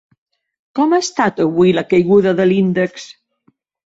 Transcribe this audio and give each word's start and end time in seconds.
Com 0.77 0.95
ha 0.95 0.99
estat 1.03 1.41
avui 1.45 1.73
la 1.79 1.83
caiguda 1.91 2.33
de 2.39 2.47
l'índex? 2.53 3.07